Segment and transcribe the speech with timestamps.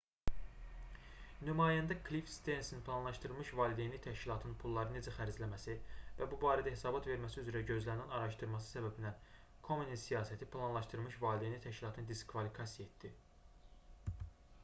[1.47, 5.75] nümayəndə klif sternsin planlaşdırılmış valideynlik təşkilatının pulları necə xərcləməsi
[6.21, 9.21] və bu barədə hesabat verməsi üzrə gözlənilən araşdırması səbəbindən
[9.69, 13.13] komenin siyasəti planlaşdırılmış valideynlik təşkilatını diskvalifikasiya etdi